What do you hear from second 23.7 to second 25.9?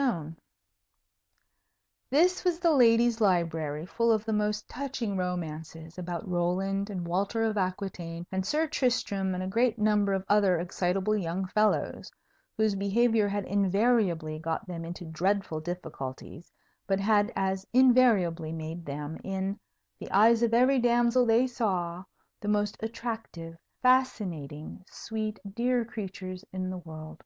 fascinating, sweet, dear